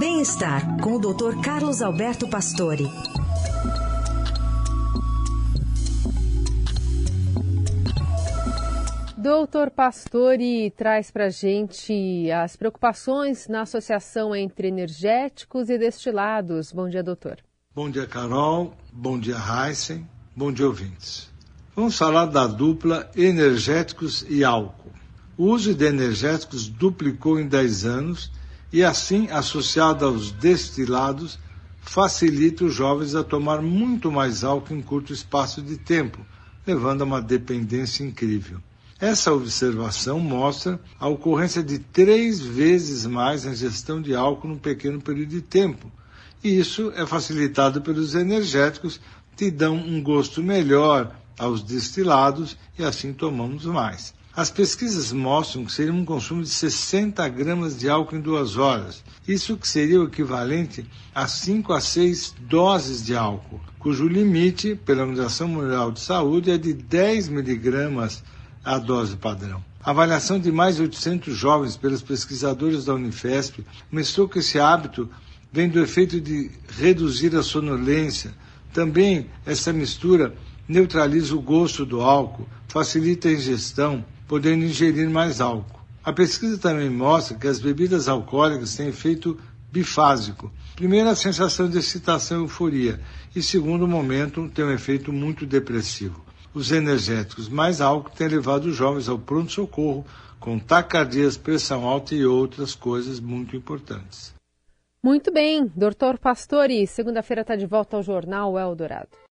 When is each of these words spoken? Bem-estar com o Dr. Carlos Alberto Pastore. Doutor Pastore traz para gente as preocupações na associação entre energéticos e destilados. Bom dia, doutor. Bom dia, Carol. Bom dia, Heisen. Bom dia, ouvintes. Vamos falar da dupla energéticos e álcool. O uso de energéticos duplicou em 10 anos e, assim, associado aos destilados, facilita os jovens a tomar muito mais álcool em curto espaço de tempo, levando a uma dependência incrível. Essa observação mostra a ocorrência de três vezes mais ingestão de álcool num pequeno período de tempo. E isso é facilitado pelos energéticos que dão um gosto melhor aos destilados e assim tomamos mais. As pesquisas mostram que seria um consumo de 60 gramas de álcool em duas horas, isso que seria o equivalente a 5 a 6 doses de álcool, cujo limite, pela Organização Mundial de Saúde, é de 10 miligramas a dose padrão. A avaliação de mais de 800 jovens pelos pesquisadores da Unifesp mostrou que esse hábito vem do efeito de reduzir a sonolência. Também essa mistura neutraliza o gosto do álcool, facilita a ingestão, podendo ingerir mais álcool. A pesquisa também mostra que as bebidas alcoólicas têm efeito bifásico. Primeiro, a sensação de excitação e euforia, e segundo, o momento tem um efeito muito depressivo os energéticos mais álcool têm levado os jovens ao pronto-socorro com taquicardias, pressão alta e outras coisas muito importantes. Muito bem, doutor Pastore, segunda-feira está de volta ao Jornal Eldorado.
Bem-estar 0.00 0.80
com 0.80 0.94
o 0.94 0.98
Dr. 0.98 1.42
Carlos 1.44 1.82
Alberto 1.82 2.26
Pastore. 2.26 2.88
Doutor 9.18 9.70
Pastore 9.70 10.70
traz 10.70 11.10
para 11.10 11.28
gente 11.28 12.30
as 12.30 12.56
preocupações 12.56 13.46
na 13.46 13.60
associação 13.60 14.34
entre 14.34 14.68
energéticos 14.68 15.68
e 15.68 15.76
destilados. 15.76 16.72
Bom 16.72 16.88
dia, 16.88 17.02
doutor. 17.02 17.36
Bom 17.74 17.90
dia, 17.90 18.06
Carol. 18.06 18.72
Bom 18.90 19.20
dia, 19.20 19.36
Heisen. 19.36 20.08
Bom 20.34 20.50
dia, 20.50 20.66
ouvintes. 20.66 21.30
Vamos 21.76 21.98
falar 21.98 22.24
da 22.24 22.46
dupla 22.46 23.10
energéticos 23.14 24.24
e 24.30 24.44
álcool. 24.44 24.92
O 25.36 25.44
uso 25.44 25.74
de 25.74 25.84
energéticos 25.84 26.68
duplicou 26.68 27.38
em 27.38 27.46
10 27.46 27.84
anos 27.84 28.39
e, 28.72 28.84
assim, 28.84 29.28
associado 29.30 30.04
aos 30.04 30.30
destilados, 30.30 31.38
facilita 31.80 32.64
os 32.64 32.74
jovens 32.74 33.14
a 33.14 33.24
tomar 33.24 33.60
muito 33.60 34.12
mais 34.12 34.44
álcool 34.44 34.74
em 34.74 34.82
curto 34.82 35.12
espaço 35.12 35.60
de 35.60 35.76
tempo, 35.76 36.24
levando 36.66 37.02
a 37.02 37.04
uma 37.04 37.20
dependência 37.20 38.04
incrível. 38.04 38.60
Essa 39.00 39.32
observação 39.32 40.20
mostra 40.20 40.78
a 40.98 41.08
ocorrência 41.08 41.62
de 41.62 41.78
três 41.78 42.38
vezes 42.38 43.06
mais 43.06 43.46
ingestão 43.46 44.00
de 44.00 44.14
álcool 44.14 44.48
num 44.48 44.58
pequeno 44.58 45.00
período 45.00 45.30
de 45.30 45.40
tempo. 45.40 45.90
E 46.44 46.58
isso 46.58 46.92
é 46.94 47.06
facilitado 47.06 47.80
pelos 47.80 48.14
energéticos 48.14 49.00
que 49.36 49.50
dão 49.50 49.74
um 49.74 50.02
gosto 50.02 50.42
melhor 50.42 51.16
aos 51.38 51.62
destilados 51.62 52.58
e 52.78 52.84
assim 52.84 53.14
tomamos 53.14 53.64
mais. 53.64 54.12
As 54.34 54.48
pesquisas 54.48 55.12
mostram 55.12 55.64
que 55.64 55.72
seria 55.72 55.92
um 55.92 56.04
consumo 56.04 56.42
de 56.42 56.48
60 56.48 57.28
gramas 57.28 57.76
de 57.76 57.88
álcool 57.88 58.16
em 58.16 58.20
duas 58.20 58.56
horas, 58.56 59.02
isso 59.26 59.56
que 59.56 59.66
seria 59.66 60.00
o 60.00 60.04
equivalente 60.04 60.86
a 61.12 61.26
5 61.26 61.72
a 61.72 61.80
6 61.80 62.36
doses 62.42 63.04
de 63.04 63.16
álcool, 63.16 63.60
cujo 63.78 64.06
limite, 64.06 64.76
pela 64.76 65.02
Organização 65.02 65.48
Mundial 65.48 65.90
de 65.90 66.00
Saúde, 66.00 66.52
é 66.52 66.56
de 66.56 66.72
10 66.72 67.28
miligramas 67.28 68.22
a 68.64 68.78
dose 68.78 69.16
padrão. 69.16 69.64
A 69.82 69.90
avaliação 69.90 70.38
de 70.38 70.52
mais 70.52 70.76
de 70.76 70.82
800 70.82 71.36
jovens 71.36 71.76
pelos 71.76 72.00
pesquisadores 72.00 72.84
da 72.84 72.94
Unifesp 72.94 73.64
mostrou 73.90 74.28
que 74.28 74.38
esse 74.38 74.60
hábito 74.60 75.10
vem 75.52 75.68
do 75.68 75.80
efeito 75.80 76.20
de 76.20 76.50
reduzir 76.78 77.34
a 77.34 77.42
sonolência. 77.42 78.32
Também 78.72 79.26
essa 79.44 79.72
mistura 79.72 80.34
neutraliza 80.68 81.34
o 81.34 81.40
gosto 81.40 81.84
do 81.84 82.00
álcool, 82.00 82.46
facilita 82.68 83.28
a 83.28 83.32
ingestão, 83.32 84.04
podendo 84.30 84.64
ingerir 84.64 85.10
mais 85.10 85.40
álcool. 85.40 85.80
A 86.04 86.12
pesquisa 86.12 86.56
também 86.56 86.88
mostra 86.88 87.36
que 87.36 87.48
as 87.48 87.58
bebidas 87.58 88.06
alcoólicas 88.06 88.76
têm 88.76 88.86
efeito 88.86 89.36
bifásico. 89.72 90.52
Primeiro, 90.76 91.08
a 91.08 91.16
sensação 91.16 91.68
de 91.68 91.78
excitação 91.78 92.38
e 92.38 92.44
euforia, 92.44 93.00
e 93.34 93.42
segundo, 93.42 93.86
o 93.86 93.88
momento 93.88 94.48
tem 94.54 94.64
um 94.64 94.70
efeito 94.70 95.12
muito 95.12 95.44
depressivo 95.44 96.30
os 96.54 96.72
energéticos 96.72 97.48
mais 97.48 97.80
álcool 97.80 98.10
têm 98.10 98.28
levado 98.28 98.66
os 98.66 98.76
jovens 98.76 99.08
ao 99.08 99.18
pronto-socorro 99.18 100.04
com 100.38 100.58
taquicardias, 100.58 101.36
pressão 101.36 101.84
alta 101.84 102.14
e 102.14 102.24
outras 102.24 102.74
coisas 102.74 103.20
muito 103.20 103.54
importantes. 103.54 104.34
Muito 105.02 105.32
bem, 105.32 105.70
doutor 105.76 106.18
Pastore, 106.18 106.86
segunda-feira 106.86 107.42
está 107.42 107.56
de 107.56 107.66
volta 107.66 107.96
ao 107.96 108.02
Jornal 108.02 108.58
Eldorado. 108.58 109.20